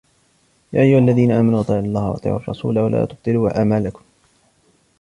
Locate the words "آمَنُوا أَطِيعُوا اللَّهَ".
1.31-2.09